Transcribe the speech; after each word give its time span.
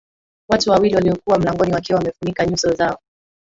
Watu 0.49 0.71
wawili 0.71 0.95
waliokuwa 0.95 1.39
mlangoni 1.39 1.73
wakiwa 1.73 1.99
wamefunika 1.99 2.45
nyuso 2.45 2.71
zao 2.73 2.99